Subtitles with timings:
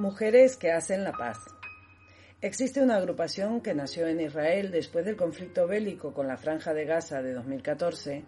[0.00, 1.36] Mujeres que hacen la paz.
[2.40, 6.86] Existe una agrupación que nació en Israel después del conflicto bélico con la Franja de
[6.86, 8.24] Gaza de 2014,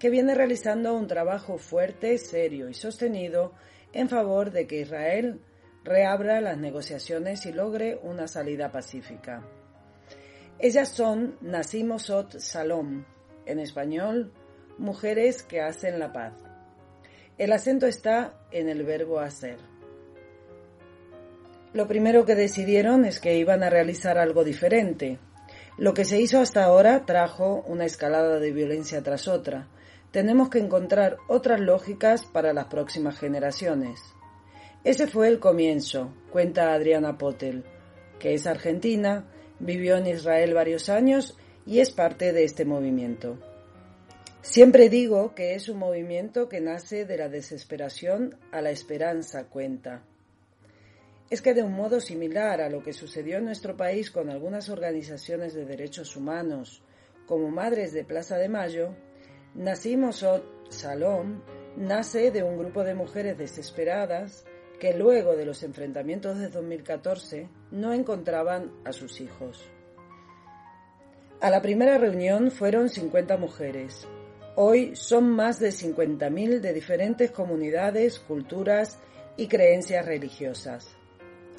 [0.00, 3.52] que viene realizando un trabajo fuerte, serio y sostenido
[3.92, 5.40] en favor de que Israel
[5.84, 9.44] reabra las negociaciones y logre una salida pacífica.
[10.58, 13.04] Ellas son Nasimosot Salom,
[13.46, 14.32] en español,
[14.76, 16.34] Mujeres que hacen la paz.
[17.38, 19.71] El acento está en el verbo hacer.
[21.72, 25.18] Lo primero que decidieron es que iban a realizar algo diferente.
[25.78, 29.68] Lo que se hizo hasta ahora trajo una escalada de violencia tras otra.
[30.10, 34.00] Tenemos que encontrar otras lógicas para las próximas generaciones.
[34.84, 37.64] Ese fue el comienzo, cuenta Adriana Potel,
[38.18, 39.24] que es argentina,
[39.58, 43.38] vivió en Israel varios años y es parte de este movimiento.
[44.42, 50.02] Siempre digo que es un movimiento que nace de la desesperación a la esperanza, cuenta
[51.32, 54.68] es que de un modo similar a lo que sucedió en nuestro país con algunas
[54.68, 56.82] organizaciones de derechos humanos,
[57.24, 58.94] como Madres de Plaza de Mayo,
[59.54, 61.40] Nacimos Ot Salom
[61.74, 64.44] nace de un grupo de mujeres desesperadas
[64.78, 69.64] que luego de los enfrentamientos de 2014 no encontraban a sus hijos.
[71.40, 74.06] A la primera reunión fueron 50 mujeres.
[74.54, 78.98] Hoy son más de 50.000 de diferentes comunidades, culturas
[79.38, 80.94] y creencias religiosas.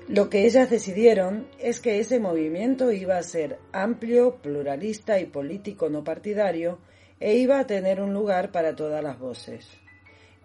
[0.09, 5.89] Lo que ellas decidieron es que ese movimiento iba a ser amplio, pluralista y político
[5.89, 6.79] no partidario
[7.21, 9.65] e iba a tener un lugar para todas las voces.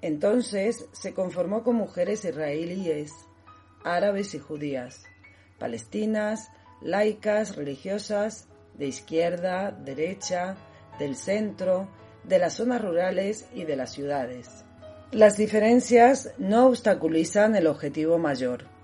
[0.00, 3.10] Entonces se conformó con mujeres israelíes,
[3.82, 5.02] árabes y judías,
[5.58, 6.50] palestinas,
[6.80, 10.56] laicas, religiosas, de izquierda, derecha,
[11.00, 11.88] del centro,
[12.22, 14.64] de las zonas rurales y de las ciudades.
[15.10, 18.77] Las diferencias no obstaculizan el objetivo mayor,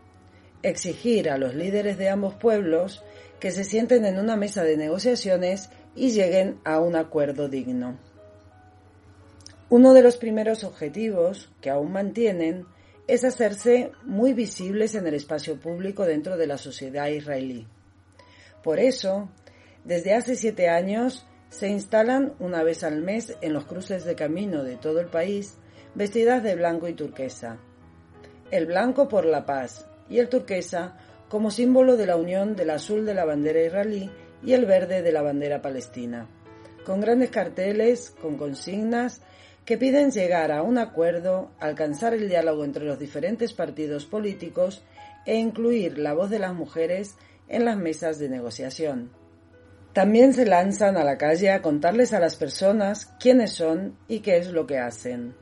[0.64, 3.04] exigir a los líderes de ambos pueblos
[3.38, 7.98] que se sienten en una mesa de negociaciones y lleguen a un acuerdo digno.
[9.68, 12.66] Uno de los primeros objetivos que aún mantienen
[13.06, 17.66] es hacerse muy visibles en el espacio público dentro de la sociedad israelí.
[18.62, 19.28] Por eso,
[19.84, 24.64] desde hace siete años, se instalan una vez al mes en los cruces de camino
[24.64, 25.58] de todo el país
[25.94, 27.58] vestidas de blanco y turquesa.
[28.50, 30.96] El blanco por la paz, y el turquesa
[31.28, 34.10] como símbolo de la unión del azul de la bandera israelí
[34.42, 36.28] y el verde de la bandera palestina,
[36.84, 39.22] con grandes carteles, con consignas
[39.64, 44.82] que piden llegar a un acuerdo, alcanzar el diálogo entre los diferentes partidos políticos
[45.24, 47.16] e incluir la voz de las mujeres
[47.48, 49.10] en las mesas de negociación.
[49.94, 54.36] También se lanzan a la calle a contarles a las personas quiénes son y qué
[54.38, 55.34] es lo que hacen.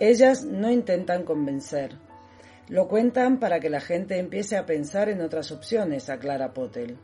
[0.00, 1.96] Ellas no intentan convencer,
[2.68, 6.98] lo cuentan para que la gente empiece a pensar en otras opciones, aclara Potel.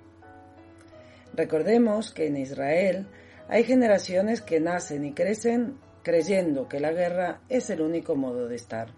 [1.35, 3.07] Recordemos que en Israel
[3.49, 8.57] hay generaciones que nacen y crecen creyendo que la guerra es el único modo de
[8.57, 8.89] estar.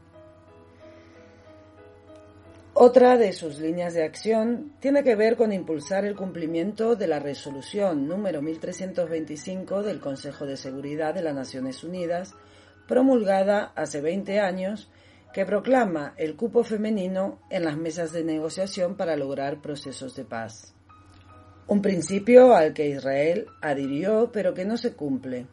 [2.75, 7.19] Otra de sus líneas de acción tiene que ver con impulsar el cumplimiento de la
[7.19, 12.35] resolución número 1325 del Consejo de Seguridad de las Naciones Unidas,
[12.87, 14.91] promulgada hace 20 años
[15.37, 20.73] que proclama el cupo femenino en las mesas de negociación para lograr procesos de paz.
[21.67, 25.47] Un principio al que Israel adhirió pero que no se cumple.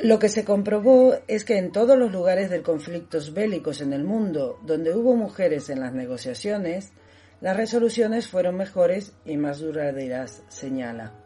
[0.00, 4.02] Lo que se comprobó es que en todos los lugares de conflictos bélicos en el
[4.02, 6.92] mundo donde hubo mujeres en las negociaciones,
[7.40, 11.25] las resoluciones fueron mejores y más duraderas, señala.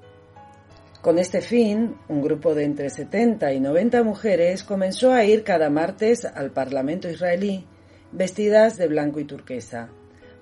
[1.00, 5.70] Con este fin, un grupo de entre 70 y 90 mujeres comenzó a ir cada
[5.70, 7.66] martes al Parlamento israelí,
[8.12, 9.88] vestidas de blanco y turquesa,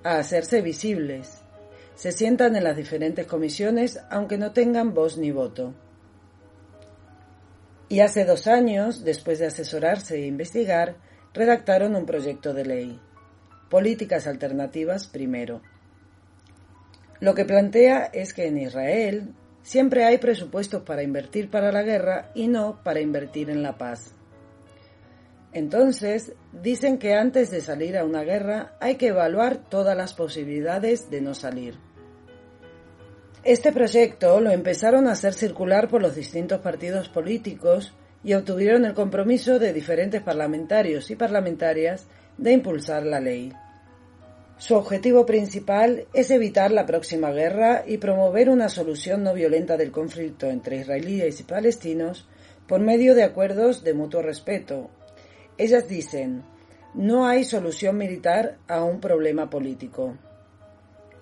[0.02, 1.42] a hacerse visibles.
[1.94, 5.74] Se sientan en las diferentes comisiones aunque no tengan voz ni voto.
[7.88, 10.96] Y hace dos años, después de asesorarse e investigar,
[11.34, 13.00] redactaron un proyecto de ley.
[13.70, 15.62] Políticas alternativas primero.
[17.20, 19.34] Lo que plantea es que en Israel
[19.68, 24.14] Siempre hay presupuestos para invertir para la guerra y no para invertir en la paz.
[25.52, 31.10] Entonces, dicen que antes de salir a una guerra hay que evaluar todas las posibilidades
[31.10, 31.74] de no salir.
[33.44, 37.92] Este proyecto lo empezaron a hacer circular por los distintos partidos políticos
[38.24, 42.06] y obtuvieron el compromiso de diferentes parlamentarios y parlamentarias
[42.38, 43.52] de impulsar la ley.
[44.58, 49.92] Su objetivo principal es evitar la próxima guerra y promover una solución no violenta del
[49.92, 52.28] conflicto entre israelíes y palestinos
[52.66, 54.90] por medio de acuerdos de mutuo respeto.
[55.58, 56.42] Ellas dicen,
[56.92, 60.18] No hay solución militar a un problema político.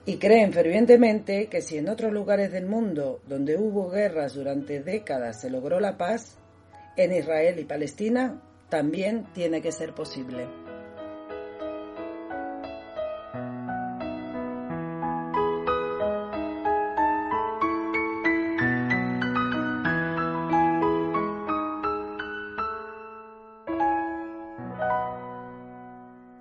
[0.06, 5.42] Y creen fervientemente que si en otros lugares del mundo donde hubo guerras durante décadas
[5.42, 6.38] se logró la paz,
[6.96, 8.40] en Israel y Palestina
[8.70, 10.65] también tiene que ser posible.